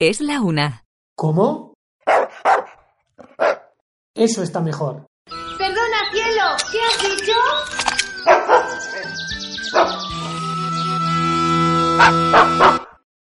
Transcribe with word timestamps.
Es 0.00 0.22
la 0.22 0.40
una. 0.40 0.86
¿Cómo? 1.14 1.74
Eso 4.14 4.42
está 4.42 4.60
mejor. 4.62 5.04
Perdona, 5.58 6.10
cielo, 6.10 6.56
¿qué 6.72 6.78
has 6.80 6.96
dicho? 7.02 7.34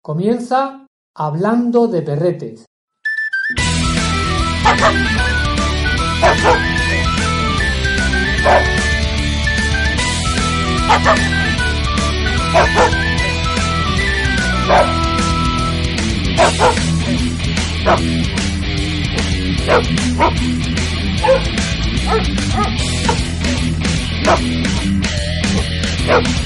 Comienza 0.03 0.85
hablando 1.15 1.87
de 1.87 2.03
perretes. 2.03 2.67
Yep. 26.07 26.46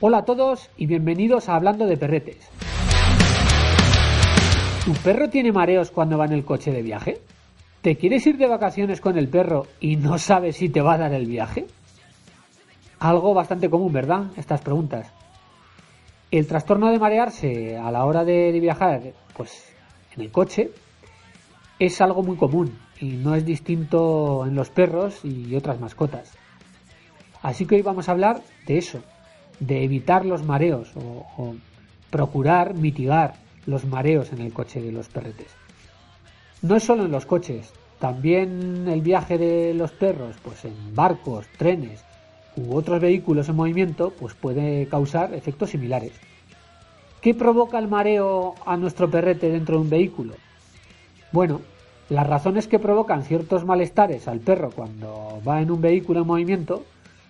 Hola 0.00 0.18
a 0.18 0.24
todos 0.24 0.70
y 0.76 0.86
bienvenidos 0.86 1.48
a 1.48 1.56
Hablando 1.56 1.86
de 1.86 1.96
Perretes. 1.96 2.48
¿Tu 4.84 4.92
perro 4.94 5.28
tiene 5.28 5.52
mareos 5.52 5.90
cuando 5.90 6.18
va 6.18 6.26
en 6.26 6.32
el 6.32 6.44
coche 6.44 6.72
de 6.72 6.82
viaje? 6.82 7.20
¿Te 7.80 7.96
quieres 7.96 8.26
ir 8.26 8.38
de 8.38 8.46
vacaciones 8.46 9.00
con 9.00 9.18
el 9.18 9.28
perro 9.28 9.66
y 9.80 9.96
no 9.96 10.18
sabes 10.18 10.56
si 10.56 10.68
te 10.68 10.80
va 10.80 10.94
a 10.94 10.98
dar 10.98 11.12
el 11.12 11.26
viaje? 11.26 11.66
Algo 12.98 13.34
bastante 13.34 13.68
común, 13.68 13.92
¿verdad? 13.92 14.24
Estas 14.36 14.62
preguntas. 14.62 15.12
El 16.30 16.46
trastorno 16.46 16.90
de 16.90 16.98
marearse 16.98 17.76
a 17.76 17.90
la 17.90 18.04
hora 18.04 18.24
de, 18.24 18.58
viajar, 18.60 19.02
pues 19.36 19.70
en 20.16 20.22
el 20.22 20.30
coche, 20.30 20.70
es 21.78 22.00
algo 22.00 22.22
muy 22.22 22.36
común 22.36 22.78
y 23.00 23.12
no 23.12 23.34
es 23.34 23.44
distinto 23.44 24.44
en 24.46 24.54
los 24.54 24.70
perros 24.70 25.24
y 25.24 25.54
otras 25.56 25.80
mascotas. 25.80 26.32
Así 27.42 27.66
que 27.66 27.76
hoy 27.76 27.82
vamos 27.82 28.08
a 28.08 28.12
hablar 28.12 28.42
de 28.66 28.78
eso, 28.78 29.02
de 29.60 29.84
evitar 29.84 30.24
los 30.24 30.44
mareos 30.44 30.90
o, 30.96 31.54
procurar 32.10 32.74
mitigar 32.74 33.34
los 33.66 33.84
mareos 33.84 34.32
en 34.32 34.40
el 34.40 34.52
coche 34.52 34.80
de 34.80 34.92
los 34.92 35.08
perretes. 35.08 35.48
No 36.62 36.76
es 36.76 36.84
solo 36.84 37.04
en 37.04 37.10
los 37.10 37.26
coches, 37.26 37.72
también 37.98 38.86
el 38.88 39.00
viaje 39.00 39.36
de 39.36 39.74
los 39.74 39.90
perros, 39.90 40.36
pues 40.42 40.64
en 40.64 40.94
barcos, 40.94 41.46
trenes 41.58 42.04
u 42.56 42.76
otros 42.76 43.00
vehículos 43.00 43.48
en 43.48 43.56
movimiento, 43.56 44.12
pues 44.18 44.34
puede 44.34 44.86
causar 44.86 45.34
efectos 45.34 45.70
similares. 45.70 46.12
¿Qué 47.20 47.34
provoca 47.34 47.78
el 47.78 47.88
mareo 47.88 48.54
a 48.64 48.76
nuestro 48.76 49.10
perrete 49.10 49.50
dentro 49.50 49.76
de 49.76 49.82
un 49.82 49.90
vehículo? 49.90 50.34
Bueno, 51.32 51.62
las 52.08 52.26
razones 52.26 52.68
que 52.68 52.78
provocan 52.78 53.24
ciertos 53.24 53.64
malestares 53.64 54.28
al 54.28 54.40
perro 54.40 54.70
cuando 54.70 55.40
va 55.46 55.60
en 55.60 55.70
un 55.70 55.80
vehículo 55.80 56.20
en 56.20 56.26
movimiento 56.26 56.84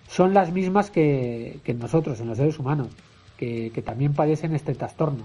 son 0.07 0.33
las 0.33 0.51
mismas 0.51 0.91
que, 0.91 1.59
que 1.63 1.73
nosotros, 1.73 2.19
en 2.19 2.27
los 2.27 2.37
seres 2.37 2.59
humanos, 2.59 2.89
que, 3.37 3.71
que 3.73 3.81
también 3.81 4.13
padecen 4.13 4.53
este 4.53 4.75
trastorno. 4.75 5.23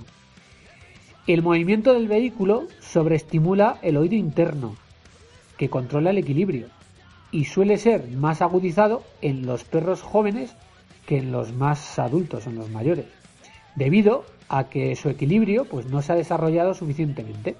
El 1.26 1.42
movimiento 1.42 1.92
del 1.92 2.08
vehículo 2.08 2.66
sobreestimula 2.80 3.78
el 3.82 3.96
oído 3.96 4.14
interno, 4.14 4.76
que 5.58 5.68
controla 5.68 6.10
el 6.10 6.18
equilibrio, 6.18 6.68
y 7.30 7.44
suele 7.44 7.76
ser 7.76 8.08
más 8.08 8.42
agudizado 8.42 9.02
en 9.20 9.46
los 9.46 9.64
perros 9.64 10.02
jóvenes 10.02 10.54
que 11.06 11.18
en 11.18 11.32
los 11.32 11.52
más 11.52 11.98
adultos, 11.98 12.46
en 12.46 12.56
los 12.56 12.70
mayores, 12.70 13.06
debido 13.74 14.24
a 14.48 14.64
que 14.64 14.96
su 14.96 15.08
equilibrio 15.08 15.64
pues, 15.64 15.86
no 15.86 16.02
se 16.02 16.12
ha 16.12 16.16
desarrollado 16.16 16.74
suficientemente. 16.74 17.56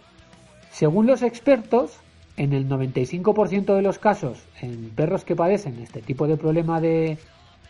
Según 0.81 1.07
los 1.07 1.21
expertos, 1.21 1.99
en 2.39 2.55
el 2.55 2.67
95% 2.67 3.75
de 3.75 3.83
los 3.83 3.99
casos, 3.99 4.39
en 4.63 4.89
perros 4.89 5.27
que 5.27 5.37
padecen 5.37 5.79
este 5.79 6.01
tipo 6.01 6.27
de 6.27 6.39
problema 6.39 6.81
de 6.81 7.19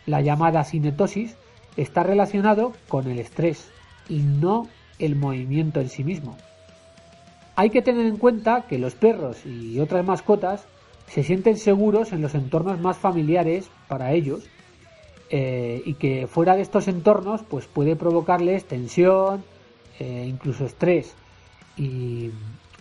la 0.05 0.21
llamada 0.21 0.63
cinetosis, 0.63 1.35
está 1.75 2.03
relacionado 2.03 2.71
con 2.87 3.11
el 3.11 3.19
estrés 3.19 3.69
y 4.07 4.19
no 4.19 4.69
el 4.97 5.17
movimiento 5.17 5.81
en 5.81 5.89
sí 5.89 6.05
mismo. 6.05 6.37
Hay 7.57 7.69
que 7.69 7.81
tener 7.81 8.05
en 8.05 8.15
cuenta 8.15 8.61
que 8.61 8.79
los 8.79 8.95
perros 8.95 9.45
y 9.45 9.77
otras 9.81 10.05
mascotas 10.05 10.65
se 11.07 11.23
sienten 11.23 11.57
seguros 11.57 12.13
en 12.13 12.21
los 12.21 12.33
entornos 12.33 12.79
más 12.79 12.95
familiares 12.95 13.69
para 13.89 14.13
ellos 14.13 14.45
eh, 15.31 15.81
y 15.85 15.95
que 15.95 16.27
fuera 16.27 16.55
de 16.55 16.61
estos 16.61 16.87
entornos 16.87 17.41
pues 17.43 17.65
puede 17.65 17.97
provocarles 17.97 18.63
tensión, 18.63 19.43
eh, 19.99 20.27
incluso 20.29 20.63
estrés 20.63 21.13
y, 21.75 22.31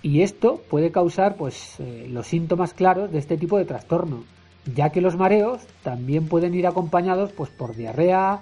y, 0.02 0.22
esto 0.22 0.62
puede 0.68 0.90
causar 0.90 1.36
pues 1.36 1.78
eh, 1.78 2.06
los 2.08 2.26
síntomas 2.26 2.74
claros 2.74 3.10
de 3.12 3.18
este 3.18 3.36
tipo 3.36 3.58
de 3.58 3.64
trastorno, 3.64 4.24
ya 4.74 4.90
que 4.90 5.00
los 5.00 5.16
mareos 5.16 5.62
también 5.82 6.28
pueden 6.28 6.54
ir 6.54 6.66
acompañados 6.66 7.32
pues 7.32 7.50
por 7.50 7.74
diarrea, 7.74 8.40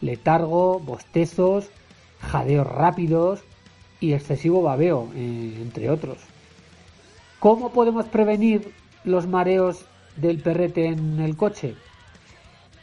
letargo, 0.00 0.80
bostezos, 0.80 1.70
jadeos 2.20 2.66
rápidos 2.66 3.40
y 4.00 4.12
excesivo 4.12 4.62
babeo, 4.62 5.08
eh, 5.14 5.58
entre 5.60 5.90
otros. 5.90 6.18
¿Cómo 7.38 7.70
podemos 7.72 8.06
prevenir 8.06 8.72
los 9.04 9.26
mareos 9.26 9.84
del 10.16 10.42
perrete 10.42 10.86
en 10.86 11.20
el 11.20 11.36
coche? 11.36 11.74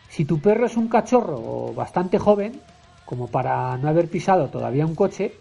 Si 0.10 0.26
tu 0.26 0.40
perro 0.40 0.66
es 0.66 0.78
un 0.78 0.88
cachorro 0.88 1.38
o 1.38 1.74
bastante 1.74 2.18
joven, 2.18 2.60
como 3.06 3.28
para 3.28 3.78
no 3.78 3.88
haber 3.88 4.10
pisado 4.10 4.48
todavía 4.48 4.86
un 4.86 4.96
coche, 4.96 5.34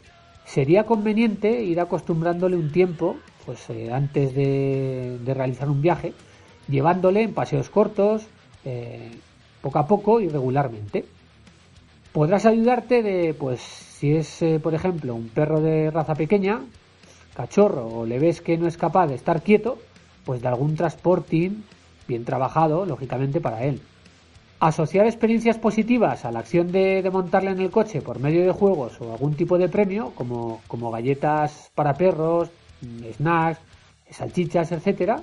sería 0.47 0.84
conveniente 0.84 1.62
ir 1.62 1.81
acostumbrándole 1.81 2.57
un 2.57 2.71
tiempo, 2.71 3.17
pues 3.45 3.69
eh, 3.69 3.93
antes 3.93 4.34
de, 4.34 5.19
realizar 5.27 5.69
un 5.69 5.83
viaje, 5.83 6.15
llevándole 6.69 7.23
en 7.23 7.34
paseos 7.34 7.69
cortos, 7.69 8.27
eh, 8.65 9.11
poco 9.61 9.79
a 9.79 9.87
poco 9.87 10.21
y 10.21 10.29
regularmente. 10.29 11.05
Podrás 12.12 12.47
ayudarte 12.47 13.03
de, 13.03 13.34
pues, 13.34 13.61
si 13.61 14.12
es, 14.12 14.41
eh, 14.41 14.59
por 14.61 14.75
ejemplo, 14.75 15.15
un 15.15 15.29
perro 15.29 15.61
de 15.61 15.91
raza 15.91 16.15
pequeña, 16.15 16.61
cachorro, 17.34 17.87
o 17.89 18.07
le 18.07 18.19
ves 18.19 18.41
que 18.41 18.57
no 18.57 18.67
es 18.67 18.78
capaz 18.78 19.09
de 19.09 19.17
estar 19.17 19.43
quieto, 19.43 19.78
pues 20.25 20.41
de 20.41 20.49
algún 20.49 20.77
transporting 20.77 21.63
bien 22.09 22.25
trabajado, 22.25 22.87
lógicamente, 22.87 23.41
para 23.41 23.65
él. 23.65 23.83
Asociar 24.59 25.05
experiencias 25.06 25.59
positivas 25.59 26.25
a 26.25 26.33
la 26.33 26.39
acción 26.39 26.72
de, 26.72 27.03
de, 27.03 27.11
montarle 27.11 27.50
en 27.50 27.61
el 27.61 27.71
coche 27.71 28.00
por 28.00 28.21
medio 28.21 28.43
de 28.43 28.53
juegos 28.53 28.99
o 29.03 29.12
algún 29.12 29.34
tipo 29.34 29.59
de 29.59 29.69
premio, 29.69 30.12
como, 30.15 30.91
galletas 30.91 31.71
para 31.75 31.93
perros, 31.93 32.50
snacks, 33.16 33.61
salchichas, 34.11 34.72
etcétera, 34.72 35.22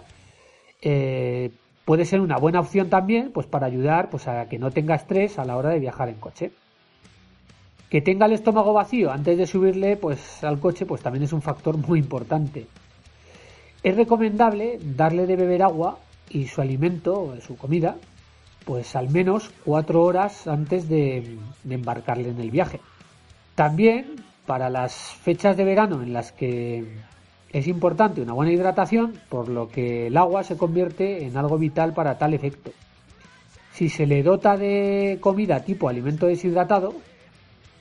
eh, 0.81 1.49
puede 1.83 2.05
ser 2.05 2.21
una 2.21 2.37
buena 2.37 2.59
opción 2.59 2.89
también, 2.89 3.31
pues 3.31 3.47
para 3.47 3.65
ayudar 3.65 4.11
pues, 4.11 4.27
a 4.27 4.47
que 4.47 4.59
no 4.59 4.69
tenga 4.69 4.95
estrés 4.95 5.39
a 5.39 5.45
la 5.45 5.57
hora 5.57 5.69
de 5.69 5.79
viajar 5.79 6.09
en 6.09 6.15
coche. 6.15 6.51
Que 7.89 8.01
tenga 8.01 8.27
el 8.27 8.33
estómago 8.33 8.73
vacío 8.73 9.11
antes 9.11 9.37
de 9.37 9.47
subirle 9.47 9.97
pues, 9.97 10.43
al 10.43 10.59
coche 10.59 10.85
pues 10.85 11.01
también 11.01 11.23
es 11.23 11.33
un 11.33 11.41
factor 11.41 11.77
muy 11.77 11.99
importante. 11.99 12.67
Es 13.81 13.95
recomendable 13.95 14.79
darle 14.81 15.25
de 15.25 15.35
beber 15.35 15.63
agua 15.63 15.97
y 16.29 16.47
su 16.47 16.61
alimento, 16.61 17.35
su 17.41 17.57
comida, 17.57 17.97
pues 18.65 18.95
al 18.95 19.09
menos 19.09 19.51
cuatro 19.65 20.03
horas 20.03 20.47
antes 20.47 20.89
de, 20.89 21.37
embarcarle 21.69 22.29
en 22.29 22.39
el 22.39 22.51
viaje. 22.51 22.79
También 23.55 24.15
para 24.45 24.69
las 24.69 24.93
fechas 24.93 25.55
de 25.57 25.63
verano 25.63 26.01
en 26.01 26.13
las 26.13 26.31
que 26.31 26.85
es 27.51 27.67
importante 27.67 28.21
una 28.21 28.33
buena 28.33 28.51
hidratación, 28.51 29.13
por 29.29 29.47
lo 29.47 29.67
que 29.67 30.07
el 30.07 30.17
agua 30.17 30.43
se 30.43 30.57
convierte 30.57 31.25
en 31.25 31.37
algo 31.37 31.57
vital 31.57 31.93
para 31.93 32.17
tal 32.17 32.33
efecto. 32.33 32.71
Si 33.73 33.89
se 33.89 34.05
le 34.05 34.23
dota 34.23 34.57
de 34.57 35.17
comida 35.21 35.63
tipo 35.63 35.89
alimento 35.89 36.27
deshidratado, 36.27 36.93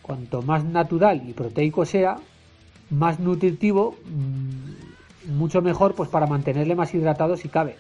cuanto 0.02 0.42
más 0.42 0.64
natural 0.64 1.22
y 1.26 1.32
proteico 1.32 1.84
sea, 1.84 2.16
más 2.90 3.18
nutritivo, 3.20 3.96
mucho 5.26 5.62
mejor 5.62 5.94
pues 5.94 6.08
para 6.08 6.26
mantenerle 6.26 6.74
más 6.74 6.92
hidratado 6.94 7.36
si 7.36 7.48
cabe. 7.48 7.76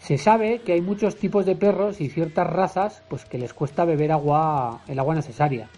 Se 0.00 0.18
sabe 0.18 0.60
que 0.60 0.72
hay 0.72 0.80
muchos 0.80 1.16
tipos 1.16 1.46
de 1.46 1.54
perros 1.54 2.00
y 2.00 2.08
ciertas 2.08 2.46
razas 2.48 3.02
pues 3.08 3.24
que 3.24 3.38
les 3.38 3.54
cuesta 3.54 3.84
beber 3.84 4.12
agua, 4.12 4.80
el 4.88 4.98
agua 4.98 5.14
necesaria. 5.14 5.68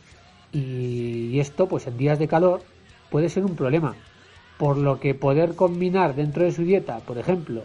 Y 0.53 1.39
esto 1.39 1.69
pues 1.69 1.87
en 1.87 1.99
días 1.99 2.19
de 2.19 2.29
calor 2.29 2.63
puede 3.11 3.29
ser 3.29 3.45
un 3.45 3.57
problema. 3.57 3.95
por 4.63 4.77
lo 4.79 5.01
que 5.01 5.15
poder 5.15 5.57
combinar 5.57 6.15
dentro 6.15 6.45
de 6.45 6.53
su 6.53 6.63
dieta, 6.63 7.01
por 7.01 7.19
ejemplo, 7.19 7.65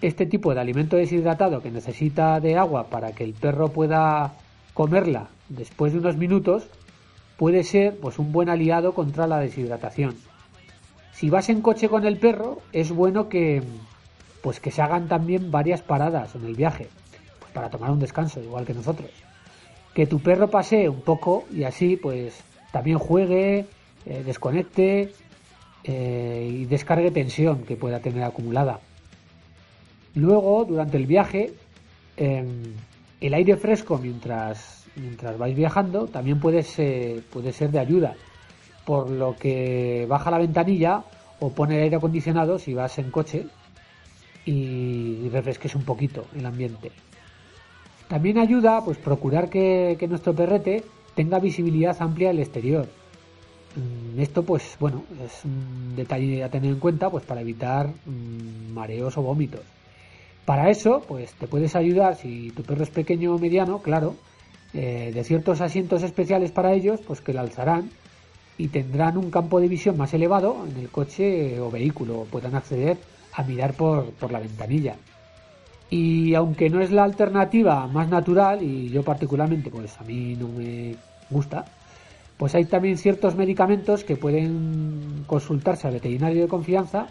este 0.00 0.24
tipo 0.24 0.54
de 0.54 0.60
alimento 0.60 0.96
deshidratado 0.96 1.60
que 1.60 1.70
necesita 1.70 2.40
de 2.40 2.56
agua 2.56 2.88
para 2.88 3.12
que 3.12 3.22
el 3.22 3.34
perro 3.34 3.68
pueda 3.68 4.32
comerla 4.72 5.28
después 5.50 5.92
de 5.92 5.98
unos 5.98 6.16
minutos, 6.16 6.68
puede 7.36 7.64
ser 7.64 7.98
pues 7.98 8.18
un 8.18 8.32
buen 8.32 8.48
aliado 8.48 8.94
contra 8.94 9.26
la 9.26 9.40
deshidratación. 9.40 10.14
Si 11.12 11.28
vas 11.28 11.50
en 11.50 11.60
coche 11.60 11.90
con 11.90 12.06
el 12.06 12.16
perro, 12.16 12.60
es 12.72 12.90
bueno 12.92 13.28
que 13.28 13.62
pues 14.42 14.60
que 14.60 14.70
se 14.70 14.82
hagan 14.82 15.08
también 15.08 15.50
varias 15.50 15.82
paradas 15.82 16.34
en 16.34 16.44
el 16.44 16.54
viaje, 16.54 16.88
pues 17.38 17.52
para 17.52 17.70
tomar 17.70 17.90
un 17.90 18.00
descanso, 18.00 18.42
igual 18.42 18.66
que 18.66 18.74
nosotros. 18.74 19.10
Que 19.94 20.06
tu 20.06 20.20
perro 20.20 20.48
pasee 20.50 20.88
un 20.88 21.00
poco 21.00 21.44
y 21.52 21.64
así 21.64 21.96
pues 21.96 22.42
también 22.72 22.98
juegue, 22.98 23.66
eh, 24.04 24.22
desconecte 24.24 25.12
eh, 25.84 26.48
y 26.50 26.64
descargue 26.64 27.10
tensión 27.10 27.62
que 27.62 27.76
pueda 27.76 28.00
tener 28.00 28.24
acumulada. 28.24 28.80
Luego, 30.14 30.64
durante 30.64 30.96
el 30.96 31.06
viaje, 31.06 31.52
em, 32.16 32.74
el 33.20 33.34
aire 33.34 33.56
fresco 33.56 33.98
mientras, 33.98 34.86
mientras 34.96 35.38
vais 35.38 35.54
viajando 35.54 36.06
también 36.06 36.40
puede 36.40 36.62
ser, 36.62 37.22
puede 37.24 37.52
ser 37.52 37.70
de 37.70 37.78
ayuda, 37.78 38.14
por 38.84 39.08
lo 39.08 39.36
que 39.36 40.04
baja 40.08 40.30
la 40.30 40.38
ventanilla 40.38 41.04
o 41.38 41.50
pone 41.50 41.76
el 41.76 41.82
aire 41.84 41.96
acondicionado 41.96 42.58
si 42.58 42.74
vas 42.74 42.98
en 42.98 43.10
coche 43.10 43.46
y 44.44 45.28
refresques 45.28 45.74
un 45.74 45.84
poquito 45.84 46.26
el 46.36 46.46
ambiente. 46.46 46.90
También 48.08 48.38
ayuda 48.38 48.84
pues 48.84 48.98
procurar 48.98 49.48
que, 49.48 49.96
nuestro 50.08 50.34
perrete 50.34 50.84
tenga 51.14 51.38
visibilidad 51.38 51.96
amplia 52.00 52.28
del 52.28 52.40
exterior. 52.40 52.86
Mm, 53.74 54.20
esto 54.20 54.42
pues 54.42 54.76
bueno 54.78 55.04
es 55.24 55.44
un 55.46 55.96
detalle 55.96 56.44
a 56.44 56.50
tener 56.50 56.70
en 56.72 56.78
cuenta 56.78 57.08
pues 57.08 57.24
para 57.24 57.40
evitar 57.40 57.88
mm, 57.88 58.72
mareos 58.72 59.16
o 59.16 59.22
vómitos. 59.22 59.62
Para 60.44 60.70
eso, 60.70 61.02
pues 61.06 61.32
te 61.34 61.46
puedes 61.46 61.76
ayudar, 61.76 62.16
si 62.16 62.50
tu 62.50 62.64
perro 62.64 62.82
es 62.82 62.90
pequeño 62.90 63.34
o 63.34 63.38
mediano, 63.38 63.78
claro, 63.78 64.16
eh, 64.74 65.12
de 65.14 65.24
ciertos 65.24 65.60
asientos 65.60 66.02
especiales 66.02 66.50
para 66.50 66.72
ellos, 66.72 67.00
pues 67.06 67.20
que 67.20 67.32
la 67.32 67.42
alzarán 67.42 67.90
y 68.58 68.68
tendrán 68.68 69.16
un 69.16 69.30
campo 69.30 69.60
de 69.60 69.68
visión 69.68 69.96
más 69.96 70.12
elevado 70.14 70.66
en 70.68 70.76
el 70.78 70.88
coche 70.88 71.60
o 71.60 71.70
vehículo, 71.70 72.26
puedan 72.30 72.56
acceder 72.56 72.98
a 73.32 73.42
mirar 73.42 73.74
por, 73.74 74.10
por 74.12 74.32
la 74.32 74.40
ventanilla. 74.40 74.96
Y 75.90 76.34
aunque 76.34 76.70
no 76.70 76.80
es 76.80 76.90
la 76.90 77.04
alternativa 77.04 77.86
más 77.86 78.08
natural, 78.08 78.62
y 78.62 78.88
yo 78.88 79.02
particularmente, 79.02 79.70
pues 79.70 80.00
a 80.00 80.04
mí 80.04 80.36
no 80.36 80.48
me 80.48 80.96
gusta, 81.28 81.64
pues 82.36 82.54
hay 82.54 82.64
también 82.64 82.96
ciertos 82.96 83.36
medicamentos 83.36 84.02
que 84.02 84.16
pueden 84.16 85.24
consultarse 85.26 85.86
al 85.86 85.94
veterinario 85.94 86.42
de 86.42 86.48
confianza 86.48 87.08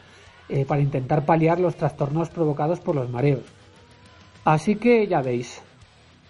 eh, 0.49 0.65
para 0.65 0.81
intentar 0.81 1.25
paliar 1.25 1.59
los 1.59 1.75
trastornos 1.75 2.29
provocados 2.29 2.79
por 2.79 2.95
los 2.95 3.09
mareos. 3.09 3.43
Así 4.43 4.75
que 4.75 5.07
ya 5.07 5.21
veis, 5.21 5.61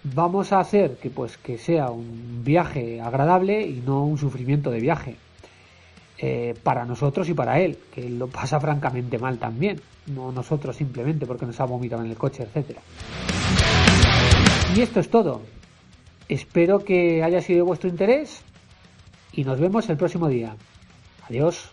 vamos 0.04 0.52
a 0.52 0.60
hacer 0.60 0.98
que 0.98 1.10
pues 1.10 1.38
que 1.38 1.58
sea 1.58 1.90
un 1.90 2.42
viaje 2.44 3.00
agradable 3.00 3.66
y 3.66 3.82
no 3.84 4.04
un 4.04 4.18
sufrimiento 4.18 4.70
de 4.70 4.80
viaje. 4.80 5.16
Eh, 6.24 6.54
para 6.62 6.84
nosotros 6.84 7.28
y 7.28 7.34
para 7.34 7.58
él, 7.58 7.76
que 7.92 8.08
lo 8.08 8.28
pasa 8.28 8.60
francamente 8.60 9.18
mal 9.18 9.38
también, 9.38 9.80
no 10.06 10.30
nosotros 10.30 10.76
simplemente 10.76 11.26
porque 11.26 11.44
nos 11.44 11.58
ha 11.58 11.64
vomitado 11.64 12.04
en 12.04 12.10
el 12.10 12.16
coche, 12.16 12.44
etcétera. 12.44 12.80
Y 14.76 14.82
esto 14.82 15.00
es 15.00 15.10
todo. 15.10 15.42
Espero 16.28 16.84
que 16.84 17.24
haya 17.24 17.42
sido 17.42 17.56
de 17.56 17.62
vuestro 17.62 17.90
interés 17.90 18.44
y 19.32 19.42
nos 19.42 19.58
vemos 19.58 19.90
el 19.90 19.96
próximo 19.96 20.28
día. 20.28 20.54
Adiós. 21.28 21.72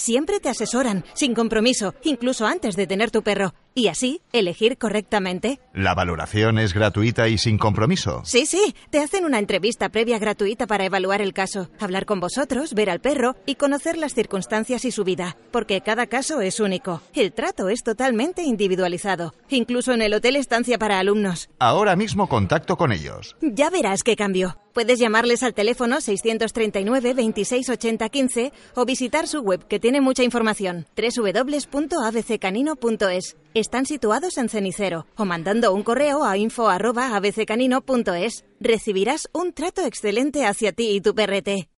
Siempre 0.00 0.40
te 0.40 0.48
asesoran, 0.48 1.04
sin 1.12 1.34
compromiso, 1.34 1.94
incluso 2.04 2.46
antes 2.46 2.74
de 2.74 2.86
tener 2.86 3.10
tu 3.10 3.22
perro. 3.22 3.52
Y 3.74 3.88
así, 3.88 4.20
elegir 4.32 4.78
correctamente. 4.78 5.60
¿La 5.72 5.94
valoración 5.94 6.58
es 6.58 6.74
gratuita 6.74 7.28
y 7.28 7.38
sin 7.38 7.56
compromiso? 7.56 8.22
Sí, 8.24 8.46
sí, 8.46 8.74
te 8.90 8.98
hacen 8.98 9.24
una 9.24 9.38
entrevista 9.38 9.88
previa 9.88 10.18
gratuita 10.18 10.66
para 10.66 10.84
evaluar 10.84 11.22
el 11.22 11.32
caso, 11.32 11.70
hablar 11.78 12.04
con 12.04 12.18
vosotros, 12.18 12.74
ver 12.74 12.90
al 12.90 13.00
perro 13.00 13.36
y 13.46 13.54
conocer 13.54 13.96
las 13.96 14.14
circunstancias 14.14 14.84
y 14.84 14.90
su 14.90 15.04
vida, 15.04 15.36
porque 15.52 15.80
cada 15.80 16.06
caso 16.06 16.40
es 16.40 16.58
único. 16.58 17.00
El 17.14 17.32
trato 17.32 17.68
es 17.68 17.84
totalmente 17.84 18.42
individualizado, 18.42 19.34
incluso 19.48 19.92
en 19.92 20.02
el 20.02 20.14
hotel 20.14 20.36
estancia 20.36 20.78
para 20.78 20.98
alumnos. 20.98 21.48
Ahora 21.58 21.94
mismo 21.94 22.28
contacto 22.28 22.76
con 22.76 22.92
ellos. 22.92 23.36
Ya 23.40 23.70
verás 23.70 24.02
qué 24.02 24.16
cambio. 24.16 24.56
Puedes 24.72 25.00
llamarles 25.00 25.42
al 25.42 25.52
teléfono 25.52 26.00
639 26.00 27.14
26 27.14 27.70
80 27.70 28.08
15 28.08 28.52
o 28.76 28.84
visitar 28.84 29.26
su 29.26 29.40
web 29.40 29.66
que 29.66 29.80
tiene 29.80 30.00
mucha 30.00 30.22
información 30.22 30.86
www.abccanino.es. 30.96 33.36
Están 33.54 33.84
situados 33.84 34.38
en 34.38 34.48
Cenicero 34.48 35.06
o 35.16 35.24
mandando 35.24 35.74
un 35.74 35.82
correo 35.82 36.24
a 36.24 36.36
info.abccanino.es. 36.36 38.44
Recibirás 38.60 39.28
un 39.32 39.52
trato 39.52 39.84
excelente 39.84 40.46
hacia 40.46 40.70
ti 40.70 40.90
y 40.90 41.00
tu 41.00 41.16
perrete. 41.16 41.69